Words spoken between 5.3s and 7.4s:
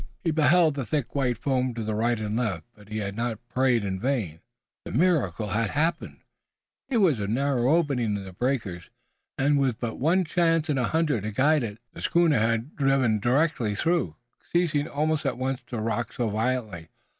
had happened. Here was a